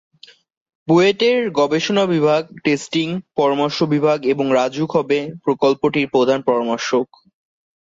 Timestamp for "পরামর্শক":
6.41-7.07